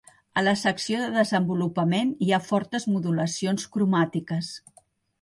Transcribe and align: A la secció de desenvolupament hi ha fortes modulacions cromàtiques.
A 0.39 0.43
la 0.45 0.53
secció 0.61 1.01
de 1.01 1.09
desenvolupament 1.17 2.15
hi 2.29 2.33
ha 2.33 2.41
fortes 2.49 2.91
modulacions 2.97 3.71
cromàtiques. 3.77 4.55